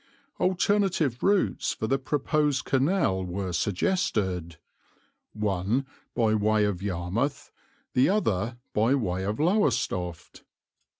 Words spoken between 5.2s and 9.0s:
one by way of Yarmouth, the other by